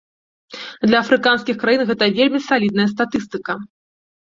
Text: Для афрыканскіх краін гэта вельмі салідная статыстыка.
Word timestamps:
Для 0.87 0.97
афрыканскіх 1.05 1.55
краін 1.67 1.81
гэта 1.93 2.03
вельмі 2.19 2.45
салідная 2.49 2.87
статыстыка. 2.99 3.63